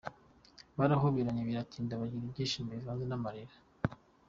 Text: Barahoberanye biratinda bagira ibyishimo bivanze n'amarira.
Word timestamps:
Barahoberanye 0.77 1.41
biratinda 1.49 1.99
bagira 2.01 2.23
ibyishimo 2.27 2.69
bivanze 2.77 3.03
n'amarira. 3.07 3.55